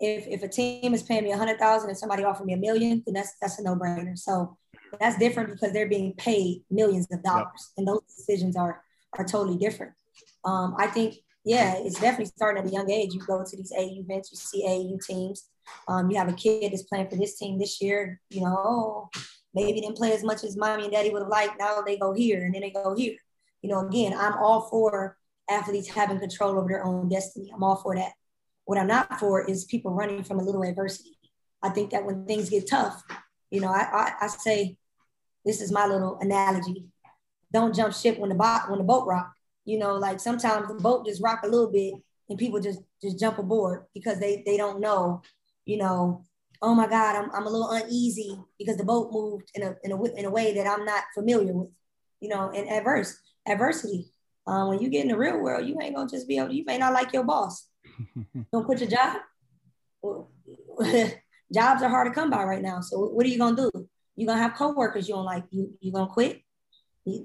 [0.00, 2.56] if if a team is paying me a hundred thousand and somebody offered me a
[2.56, 4.18] million, then that's that's a no brainer.
[4.18, 4.56] So
[4.98, 7.78] that's different because they're being paid millions of dollars, yep.
[7.78, 8.82] and those decisions are
[9.18, 9.92] are totally different.
[10.44, 13.14] Um, I think yeah, it's definitely starting at a young age.
[13.14, 15.48] You go to these AU events, you see AU teams.
[15.86, 18.20] Um, you have a kid that's playing for this team this year.
[18.30, 19.08] You know, oh,
[19.54, 21.58] maybe didn't play as much as mommy and daddy would have liked.
[21.58, 23.16] Now they go here and then they go here
[23.62, 25.16] you know, again, I'm all for
[25.48, 27.50] athletes having control over their own destiny.
[27.54, 28.12] I'm all for that.
[28.70, 31.18] What I'm not for is people running from a little adversity.
[31.60, 33.02] I think that when things get tough,
[33.50, 34.76] you know, I, I, I say,
[35.44, 36.84] this is my little analogy.
[37.52, 39.32] Don't jump ship when the boat when the boat rock.
[39.64, 41.94] You know, like sometimes the boat just rock a little bit
[42.28, 45.20] and people just just jump aboard because they they don't know,
[45.64, 46.22] you know,
[46.62, 49.90] oh my God, I'm, I'm a little uneasy because the boat moved in a, in
[49.90, 51.70] a in a way that I'm not familiar with,
[52.20, 54.12] you know, and adverse adversity.
[54.46, 56.52] Um, when you get in the real world, you ain't gonna just be able.
[56.52, 57.66] You may not like your boss.
[58.52, 59.18] Don't quit your job.
[60.02, 60.30] Well,
[61.52, 62.80] jobs are hard to come by right now.
[62.80, 63.88] So what are you gonna do?
[64.16, 65.44] You're gonna have coworkers you don't like.
[65.50, 66.42] You you gonna quit?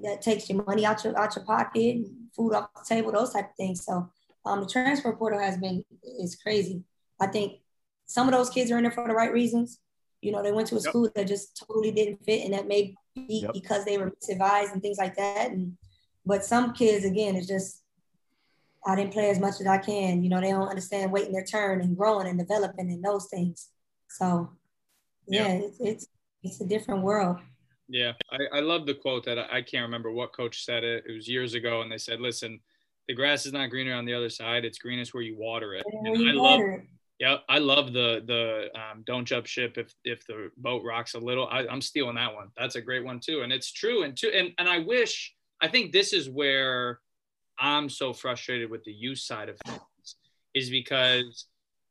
[0.04, 3.50] That takes your money out your out your pocket, food off the table, those type
[3.50, 3.86] of things.
[3.86, 4.10] So
[4.46, 5.84] um, the transfer portal has been
[6.20, 6.84] is crazy.
[7.20, 7.60] I think
[8.06, 9.80] some of those kids are in there for the right reasons.
[10.22, 10.90] You know, they went to a yep.
[10.90, 13.54] school that just totally didn't fit, and that may be yep.
[13.54, 15.52] because they were misadvised and things like that.
[15.52, 15.78] And
[16.26, 17.84] but some kids, again, it's just
[18.86, 20.24] I didn't play as much as I can.
[20.24, 23.70] You know, they don't understand waiting their turn and growing and developing and those things.
[24.10, 24.52] So,
[25.28, 25.54] yeah, yeah.
[25.64, 26.08] It's, it's,
[26.44, 27.38] it's a different world.
[27.88, 31.04] Yeah, I, I love the quote that I, I can't remember what coach said it.
[31.08, 32.60] It was years ago, and they said, "Listen,
[33.08, 35.86] the grass is not greener on the other side; it's greenest where you water it."
[35.86, 36.82] And I love, it.
[37.20, 41.20] yeah, I love the the um, don't jump ship if if the boat rocks a
[41.20, 41.48] little.
[41.48, 42.48] I, I'm stealing that one.
[42.58, 44.04] That's a great one too, and it's true.
[44.04, 47.00] And too, and and I wish I think this is where
[47.60, 50.16] I'm so frustrated with the youth side of things
[50.54, 51.46] is because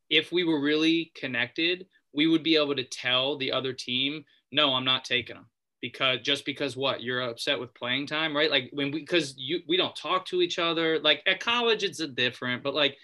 [0.09, 4.73] if we were really connected, we would be able to tell the other team, no,
[4.73, 5.47] I'm not taking them
[5.81, 8.49] because just because what you're upset with playing time, right?
[8.49, 10.99] Like when we, because you, we don't talk to each other.
[10.99, 12.97] Like at college, it's a different, but like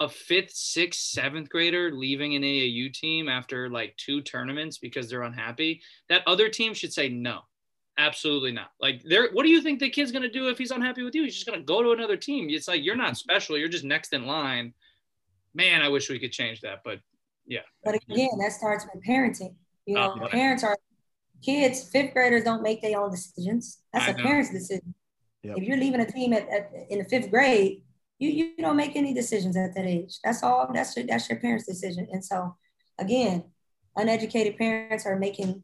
[0.00, 5.22] a fifth, sixth, seventh grader leaving an AAU team after like two tournaments because they're
[5.22, 7.40] unhappy, that other team should say no.
[7.96, 8.70] Absolutely not.
[8.80, 9.30] Like, there.
[9.32, 11.24] What do you think the kid's gonna do if he's unhappy with you?
[11.24, 12.48] He's just gonna go to another team.
[12.50, 13.14] It's like you're not mm-hmm.
[13.14, 13.56] special.
[13.56, 14.74] You're just next in line.
[15.54, 16.98] Man, I wish we could change that, but
[17.46, 17.60] Yeah.
[17.84, 19.54] But again, that starts with parenting.
[19.86, 20.76] You oh, know, Oh, parents are
[21.42, 23.78] kids, fifth graders don't make their own decisions.
[23.92, 24.22] That's I a know.
[24.22, 24.94] parent's decision.
[25.42, 25.58] Yep.
[25.58, 27.82] If you're leaving a team at, at in the fifth grade,
[28.18, 30.18] you you don't make any decisions at that age.
[30.24, 30.70] That's all.
[30.72, 32.08] That's your that's your parents' decision.
[32.10, 32.56] And so
[32.98, 33.44] again,
[33.96, 35.62] uneducated parents are making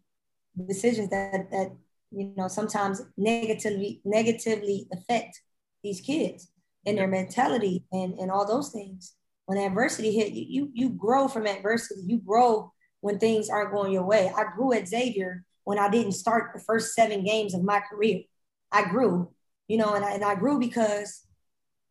[0.68, 1.72] decisions that that
[2.10, 5.40] you know sometimes negatively negatively affect
[5.82, 6.48] these kids
[6.86, 9.14] and their mentality and and all those things.
[9.46, 12.02] When adversity hit you you, you grow from adversity.
[12.06, 14.32] You grow when things aren't going your way.
[14.36, 18.22] I grew at xavier when i didn't start the first seven games of my career.
[18.72, 19.30] I grew
[19.68, 21.26] you know and I, and I grew because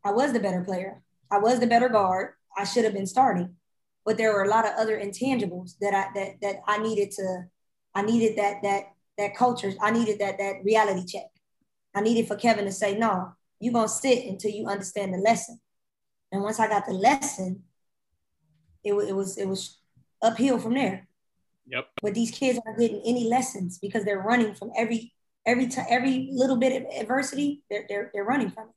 [0.03, 1.01] i was the better player.
[1.31, 2.33] I was the better guard.
[2.57, 3.55] I should have been starting.
[4.05, 7.43] But there were a lot of other intangibles that i that that i needed to
[7.95, 8.83] i needed that that
[9.19, 11.29] that culture i needed that that reality check.
[11.93, 15.17] I needed for kevin to say no you're going to sit until you understand the
[15.17, 15.59] lesson.
[16.31, 17.63] And once i got the lesson
[18.83, 19.79] it, it was it was
[20.21, 21.07] uphill from there.
[21.67, 21.87] Yep.
[22.01, 25.13] but these kids aren't getting any lessons because they're running from every
[25.45, 28.75] every time every little bit of adversity they're, they're, they're running from it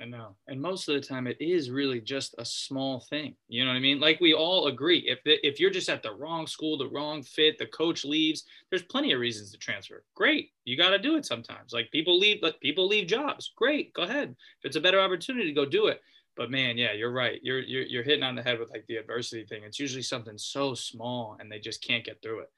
[0.00, 0.34] I know.
[0.48, 3.34] And most of the time, it is really just a small thing.
[3.48, 4.00] You know what I mean?
[4.00, 7.22] Like we all agree, if the, if you're just at the wrong school, the wrong
[7.22, 10.02] fit, the coach leaves, there's plenty of reasons to transfer.
[10.14, 11.72] Great, you got to do it sometimes.
[11.74, 13.52] Like people leave, but people leave jobs.
[13.56, 14.30] Great, go ahead.
[14.30, 16.00] If it's a better opportunity, go do it.
[16.34, 17.38] But man, yeah, you're right.
[17.42, 19.64] You're you're you're hitting on the head with like the adversity thing.
[19.64, 22.50] It's usually something so small, and they just can't get through it.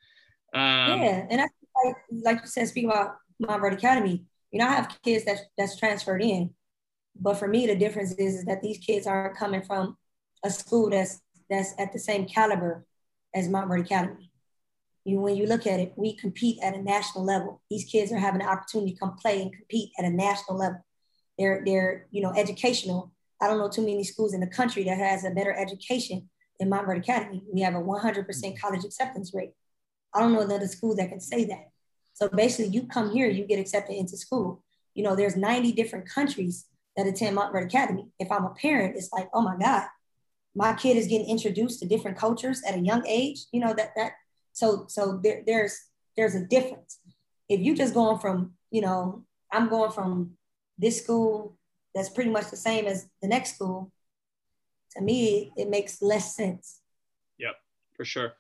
[0.55, 1.52] Um, yeah and that's
[1.83, 5.78] like like you said speaking about Montverde Academy you know I have kids that that's
[5.78, 6.50] transferred in
[7.18, 9.96] but for me the difference is, is that these kids aren't coming from
[10.44, 12.85] a school that's that's at the same caliber
[13.35, 14.31] as Montverde Academy.
[15.05, 17.61] You when you look at it we compete at a national level.
[17.70, 20.85] These kids are having the opportunity to come play and compete at a national level.
[21.38, 23.12] They're they're you know educational.
[23.40, 26.70] I don't know too many schools in the country that has a better education than
[26.70, 27.42] Montverde Academy.
[27.53, 29.51] We have a 100% college acceptance rate.
[30.14, 31.70] I don't know another school that can say that.
[32.14, 34.62] So basically, you come here, you get accepted into school.
[34.94, 38.07] You know, there's 90 different countries that attend Montverde Academy.
[38.18, 39.87] If I'm a parent, it's like, oh my God,
[40.55, 43.46] my kid is getting introduced to different cultures at a young age.
[43.52, 44.12] You know that that
[44.52, 45.78] so so there, there's
[46.16, 46.98] there's a difference.
[47.48, 50.33] If you just going from, you know, I'm going from
[50.78, 51.57] this school
[51.94, 53.92] that's pretty much the same as the next school,
[54.92, 56.81] to me, it makes less sense.
[57.38, 57.55] Yep,
[57.96, 58.35] for sure.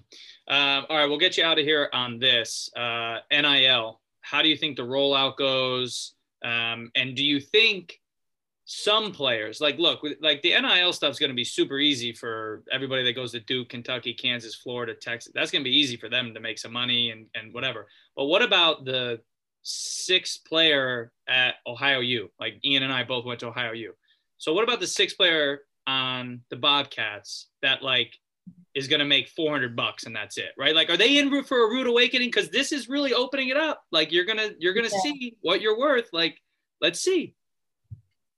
[0.48, 4.00] Um, all right, we'll get you out of here on this uh, NIL.
[4.20, 6.14] How do you think the rollout goes?
[6.44, 8.00] Um, and do you think
[8.74, 12.12] some players, like, look, with- like the NIL stuff is going to be super easy
[12.12, 15.30] for everybody that goes to Duke, Kentucky, Kansas, Florida, Texas.
[15.34, 17.86] That's going to be easy for them to make some money and, and whatever.
[18.16, 19.20] But what about the
[19.62, 22.30] sixth player at Ohio U?
[22.40, 23.92] Like Ian and I both went to Ohio U.
[24.38, 28.16] So what about the sixth player on the Bobcats that like
[28.74, 31.64] is going to make 400 bucks and that's it right like are they in for
[31.66, 34.88] a rude awakening because this is really opening it up like you're gonna you're gonna
[34.90, 35.00] Yeah.
[35.02, 36.38] see what you're worth like
[36.80, 37.34] let's see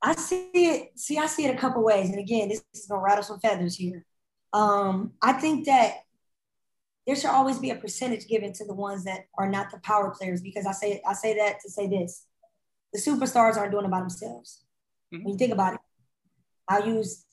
[0.07, 0.99] I see it.
[0.99, 3.75] See, I see it a couple ways, and again, this is gonna rattle some feathers
[3.75, 4.05] here.
[4.53, 6.05] Um, I think that
[7.07, 10.11] there should always be a percentage given to the ones that are not the power
[10.11, 12.27] players, because I say I say that to say this:
[12.93, 14.64] the superstars aren't doing it by themselves.
[15.12, 15.25] Mhm.
[15.25, 15.81] When you think about it,
[16.69, 17.25] I'll use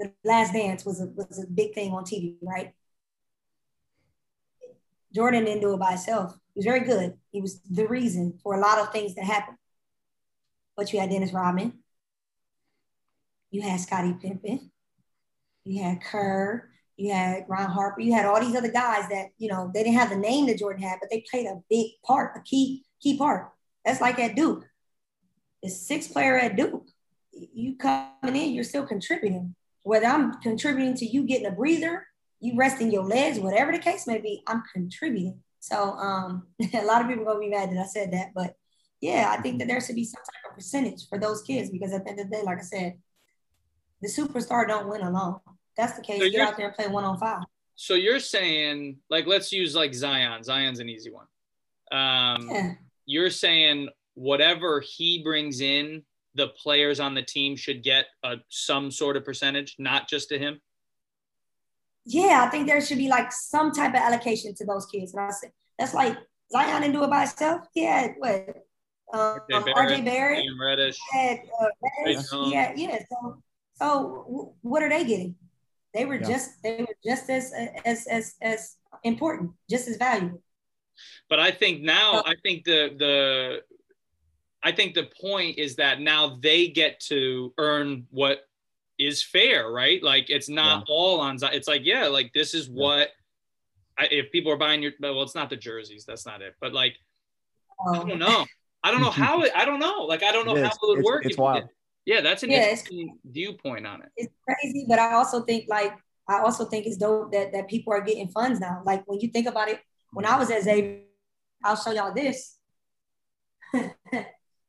[0.00, 2.74] the Last Dance was a was a big thing on TV, right?
[5.14, 6.36] Jordan didn't do it by himself.
[6.54, 7.16] He was very good.
[7.30, 9.58] He was the reason for a lot of things that happened.
[10.76, 11.83] But you had Dennis Rodman,
[13.54, 14.68] you had Scottie Pippen,
[15.64, 19.48] you had Kerr, you had Ron Harper, you had all these other guys that, you
[19.48, 22.36] know, they didn't have the name that Jordan had, but they played a big part,
[22.36, 23.52] a key, key part.
[23.84, 24.64] That's like at Duke.
[25.62, 26.88] The sixth player at Duke,
[27.32, 29.54] you coming in, you're still contributing.
[29.84, 32.08] Whether I'm contributing to you getting a breather,
[32.40, 35.38] you resting your legs, whatever the case may be, I'm contributing.
[35.60, 38.56] So um, a lot of people gonna be mad that I said that, but
[39.00, 41.92] yeah, I think that there should be some type of percentage for those kids because
[41.92, 42.94] at the end of the day, like I said,
[44.04, 45.40] the superstar don't win alone.
[45.76, 46.20] That's the case.
[46.20, 47.42] So Get out there and play one on five.
[47.74, 51.26] so you're saying like let's use like zion zion's an easy one
[51.90, 52.72] um Yeah.
[53.06, 56.02] you're saying whatever he brings in
[56.36, 60.38] the players on the team should get a, some sort of percentage not just to
[60.38, 60.60] him
[62.06, 65.14] yeah, I think there should be like some type of allocation to those kids.
[65.14, 66.16] And I said that's like
[66.52, 67.62] Zion didn't do it by himself.
[67.74, 68.56] Yeah, what?
[69.12, 70.98] Um, RJ Barrett, RJ Barrett Reddish.
[71.12, 71.66] had uh,
[72.04, 72.24] Reddish.
[72.52, 72.98] Yeah, yeah.
[73.10, 73.42] So,
[73.74, 75.36] so w- what are they getting?
[75.92, 76.28] They were Yeah.
[76.28, 77.52] just they were just as
[77.84, 80.42] as as as important, just as valuable.
[81.28, 83.62] But I think now, I think the the,
[84.62, 88.40] I think the point is that now they get to earn what
[88.98, 90.02] is fair, right?
[90.02, 90.94] Like it's not yeah.
[90.94, 91.38] all on.
[91.42, 93.10] It's like yeah, like this is what.
[93.96, 96.04] I, if people are buying your well, it's not the jerseys.
[96.04, 96.56] That's not it.
[96.60, 96.96] But like,
[97.86, 98.04] I oh.
[98.04, 98.44] don't know.
[98.82, 99.52] I don't know how it.
[99.54, 100.02] I don't know.
[100.02, 101.26] Like I don't know how it would it's, work.
[101.26, 101.68] It's wild.
[102.06, 104.10] Yeah, that's an yeah, interesting viewpoint on it.
[104.16, 105.92] It's crazy, but I also think like
[106.28, 108.82] I also think it's dope that that people are getting funds now.
[108.84, 109.80] Like when you think about it,
[110.12, 111.00] when I was at Xavier,
[111.64, 112.58] I'll show y'all this.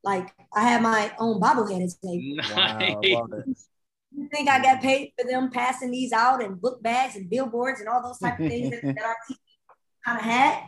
[0.02, 2.36] like I had my own bobblehead at Xavier.
[2.36, 3.68] Nice.
[4.16, 7.80] You think I got paid for them passing these out and book bags and billboards
[7.80, 9.36] and all those type of things that, that our team
[10.06, 10.62] kind of had?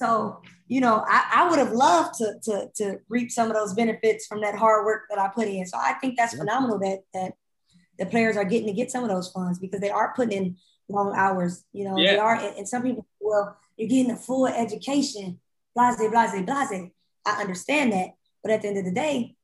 [0.00, 3.74] So, you know, I, I would have loved to, to, to reap some of those
[3.74, 5.66] benefits from that hard work that I put in.
[5.66, 6.40] So I think that's yeah.
[6.40, 7.32] phenomenal that that
[7.98, 10.56] the players are getting to get some of those funds because they are putting in
[10.88, 11.64] long hours.
[11.74, 12.12] You know, yeah.
[12.12, 15.38] they are, and some people, well, you're getting a full education,
[15.76, 16.90] blase, blase, blase.
[17.26, 19.36] I understand that, but at the end of the day,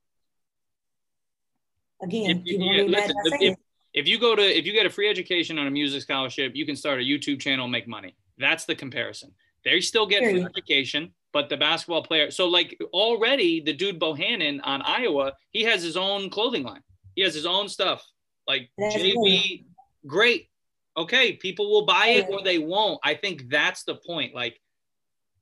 [2.00, 3.56] again, if, yeah, listen, if,
[3.92, 6.64] if you go to if you get a free education on a music scholarship, you
[6.64, 8.16] can start a YouTube channel, make money.
[8.38, 9.32] That's the comparison.
[9.66, 12.30] They still get free education, but the basketball player.
[12.30, 16.82] So like already, the dude Bohannon on Iowa, he has his own clothing line.
[17.16, 18.06] He has his own stuff.
[18.46, 19.64] Like that's JB,
[20.06, 20.48] great.
[20.96, 23.00] Okay, people will buy it or they won't.
[23.02, 24.36] I think that's the point.
[24.36, 24.60] Like,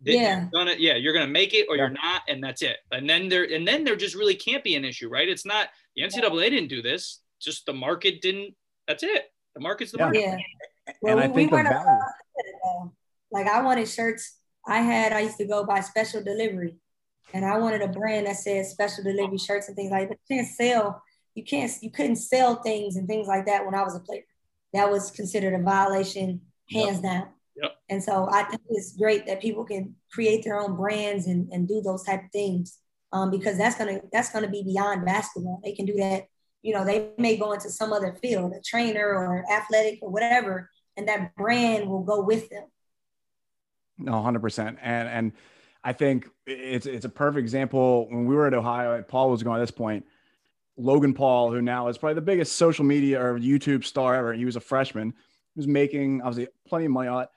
[0.03, 1.83] yeah, you're gonna yeah, you're gonna make it or yeah.
[1.83, 2.79] you're not, and that's it.
[2.93, 5.29] And then there and then there just really can't be an issue, right?
[5.29, 7.21] It's not the NCAA didn't do this.
[7.43, 8.55] Just the market didn't.
[8.89, 9.27] That's it.
[9.55, 10.21] The market's the market.
[10.21, 10.39] Yeah.
[11.03, 12.91] Well, and I think we weren't value.
[13.35, 14.39] Like I wanted shirts.
[14.67, 16.77] I had I used to go by special delivery,
[17.35, 20.09] and I wanted a brand that said special delivery shirts and things like.
[20.09, 20.17] That.
[20.17, 21.03] But you can't sell
[21.35, 24.23] you can't you couldn't sell things and things like that when I was a player.
[24.73, 27.03] That was considered a violation, hands yep.
[27.03, 27.29] down.
[27.57, 27.77] Yep.
[27.89, 31.69] And so I think it's great that people can create their own brands and, and
[31.69, 32.79] do those type of things
[33.13, 35.61] um, because that's gonna that's gonna be beyond basketball.
[35.63, 36.27] They can do that.
[36.63, 40.71] You know, they may go into some other field, a trainer or athletic or whatever,
[40.97, 42.65] and that brand will go with them.
[43.99, 44.79] No, hundred percent.
[44.83, 45.33] And and
[45.83, 48.09] I think it's it's a perfect example.
[48.09, 50.05] When we were at Ohio, Paul was going at this point
[50.77, 54.33] Logan Paul, who now is probably the biggest social media or YouTube star ever.
[54.33, 55.11] He was a freshman.
[55.11, 57.29] He was making obviously plenty of money on it.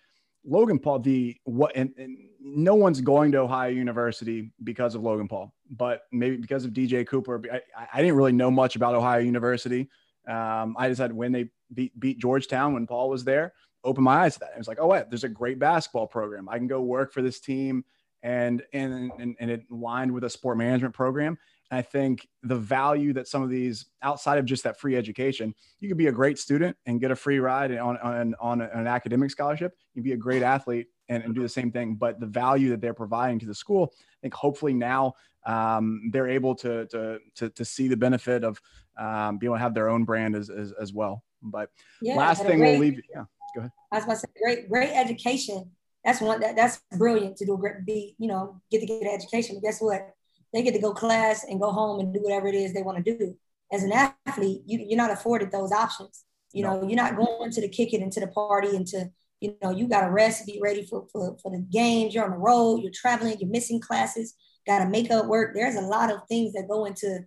[0.44, 2.18] Logan Paul, the what, and, and,
[2.50, 7.06] no one's going to Ohio University because of Logan Paul, but maybe because of DJ
[7.06, 7.42] Cooper.
[7.52, 9.90] I, I didn't really know much about Ohio University.
[10.26, 13.54] Um, I just had when they beat, beat Georgetown when Paul was there,
[13.88, 14.52] opened my eyes to that.
[14.54, 16.50] It was like, oh, wait, there's a great basketball program.
[16.50, 17.86] I can go work for this team,
[18.22, 21.38] and and and, and it aligned with a sport management program.
[21.70, 25.54] And I think the value that some of these outside of just that free education,
[25.80, 28.88] you could be a great student and get a free ride on, on, on an
[28.88, 29.76] academic scholarship.
[29.94, 31.96] You be a great athlete and, and do the same thing.
[31.96, 35.16] But the value that they're providing to the school, I think hopefully now
[35.46, 38.62] um, they're able to, to, to, to, see the benefit of
[38.98, 41.24] um, being able to have their own brand as, as, as well.
[41.42, 41.70] But
[42.02, 43.00] yeah, last thing we'll leave.
[43.14, 43.24] Yeah,
[43.58, 43.72] go ahead.
[43.92, 45.72] I was about to say, great, great education.
[46.06, 49.02] That's one that, that's brilliant to do a great, be, you know, get to get
[49.02, 49.56] an education.
[49.56, 50.14] But guess what?
[50.54, 53.04] they get to go class and go home and do whatever it is they want
[53.04, 53.36] to do.
[53.72, 56.24] As an athlete, you, you're not afforded those options.
[56.54, 59.10] You know, you're not going to the kick it into the party and to,
[59.42, 62.16] you know, you got to rest, be ready for, for, for the games.
[62.16, 64.36] You're on the road, you're traveling, you're missing classes,
[64.66, 65.54] got to make up work.
[65.54, 67.20] There's a lot of things that go into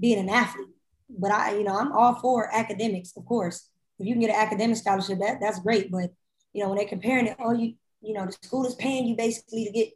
[0.00, 0.68] being an athlete.
[1.10, 3.68] But I, you know, I'm all for academics, of course.
[3.98, 5.90] If you can get an academic scholarship, that that's great.
[5.90, 6.10] But
[6.52, 9.16] you know, when they're comparing it, oh, you, you know, the school is paying you
[9.16, 9.92] basically to get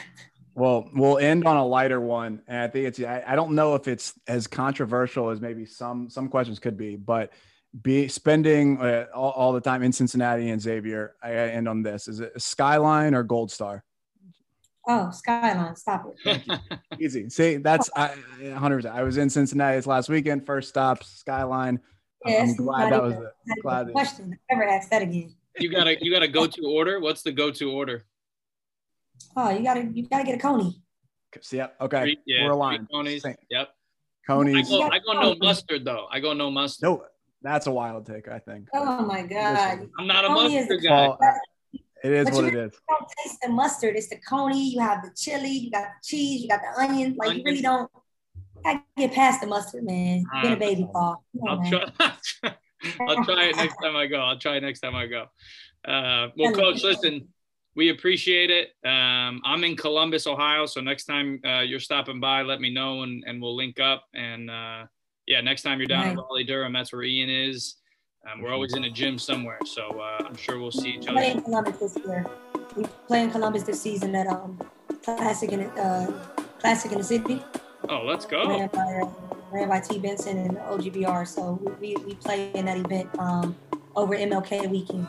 [0.54, 3.00] well, we'll end on a lighter one, and I think it's.
[3.00, 6.96] I, I, don't know if it's as controversial as maybe some some questions could be,
[6.96, 7.32] but
[7.82, 11.14] be spending uh, all, all, the time in Cincinnati and Xavier.
[11.22, 13.84] I, I end on this: is it Skyline or Gold Star?
[14.88, 15.74] Oh, Skyline!
[15.76, 16.42] Stop it.
[17.00, 17.28] Easy.
[17.28, 18.76] See, that's I 100.
[18.76, 20.46] percent I was in Cincinnati this last weekend.
[20.46, 21.80] First stop, Skyline.
[22.24, 24.38] Yes, I'm glad that was the glad question.
[24.50, 27.00] Never ask that again you got a you got a go to order.
[27.00, 28.04] What's the go to order?
[29.36, 30.80] Oh, you gotta you gotta get a coney.
[31.40, 31.76] See, yep.
[31.80, 32.02] Okay.
[32.02, 32.88] Three, yeah, We're aligned.
[32.90, 33.24] Conies.
[33.50, 33.68] Yep.
[34.26, 34.68] Conies.
[34.68, 36.06] I go, I go no mustard though.
[36.10, 36.88] I go no mustard.
[36.88, 37.04] No,
[37.42, 38.28] that's a wild take.
[38.28, 38.68] I think.
[38.72, 39.88] Oh my god.
[39.98, 41.08] I'm not a mustard guy.
[42.04, 42.72] It is but what it is.
[42.88, 43.96] don't taste the mustard.
[43.96, 44.70] It's the coney.
[44.70, 45.50] You have the chili.
[45.50, 46.42] You got the cheese.
[46.42, 47.16] You got the onion.
[47.18, 47.38] Like onion.
[47.38, 47.90] you really don't.
[48.64, 50.24] I get past the mustard, man.
[50.42, 51.24] Get a baby Paul.
[51.48, 51.84] I'll try.
[53.00, 54.20] I'll try it next time I go.
[54.20, 55.26] I'll try it next time I go.
[55.86, 57.28] Uh, well, coach, listen,
[57.76, 58.70] we appreciate it.
[58.84, 63.02] Um, I'm in Columbus, Ohio, so next time uh, you're stopping by, let me know
[63.02, 64.04] and, and we'll link up.
[64.14, 64.86] And uh,
[65.26, 66.12] yeah, next time you're down right.
[66.12, 67.76] in Raleigh, Durham, that's where Ian is.
[68.24, 71.14] Um, we're always in a gym somewhere, so uh, I'm sure we'll see each other.
[71.14, 72.26] We play in Columbus this year.
[72.76, 74.58] We play in Columbus this season at um,
[75.04, 76.12] Classic in uh,
[76.58, 77.40] Classic in the City.
[77.88, 78.48] Oh, let's go.
[78.48, 79.02] ran by,
[79.52, 81.26] ran by T Benson and OGBR.
[81.28, 83.54] So we, we play in that event um,
[83.94, 85.06] over MLK weekend.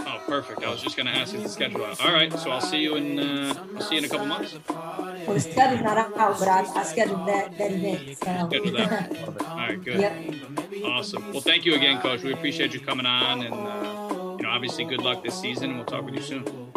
[0.00, 0.62] Oh, perfect.
[0.62, 2.00] I was just going to ask you to schedule out.
[2.00, 4.58] All right, so I'll see you in uh, I'll see you in a couple months.
[4.68, 8.18] Well, the schedule's not out, but I, I scheduled that that event.
[8.18, 8.48] So.
[8.48, 9.18] Schedule that.
[9.42, 10.00] All right, good.
[10.00, 10.84] Yep.
[10.84, 11.32] Awesome.
[11.32, 12.22] Well, thank you again, Coach.
[12.22, 15.70] We appreciate you coming on, and uh, you know, obviously, good luck this season.
[15.70, 16.72] and We'll talk with you soon.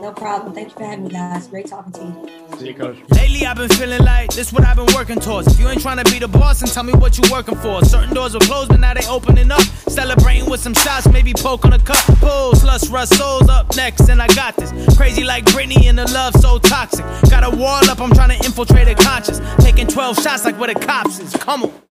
[0.00, 0.54] No problem.
[0.54, 1.46] Thank you for having me, guys.
[1.48, 2.58] Great talking to you.
[2.58, 2.96] See you, coach.
[3.10, 5.52] Lately, I've been feeling like this what I've been working towards.
[5.52, 7.84] If you ain't trying to be the boss, then tell me what you working for.
[7.84, 9.60] Certain doors were closed, but now they opening up.
[9.60, 12.02] Celebrating with some shots, maybe poke on a cup.
[12.18, 14.72] Pulls, lust, rust, souls up next, and I got this.
[14.96, 17.04] Crazy like Britney and the love so toxic.
[17.28, 19.40] Got a wall up, I'm trying to infiltrate a conscience.
[19.58, 21.32] Taking 12 shots like where the cops is.
[21.34, 21.89] Come on.